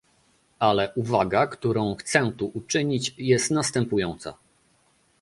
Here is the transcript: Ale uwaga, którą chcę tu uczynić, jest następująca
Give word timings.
Ale 0.59 0.93
uwaga, 0.95 1.47
którą 1.47 1.95
chcę 1.95 2.31
tu 2.37 2.51
uczynić, 2.53 3.15
jest 3.17 3.51
następująca 3.51 4.33